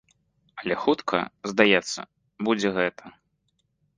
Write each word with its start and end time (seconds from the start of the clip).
Але 0.59 0.77
хутка, 0.83 1.19
здаецца, 1.51 2.01
будзе 2.47 2.69
гэта. 2.79 3.03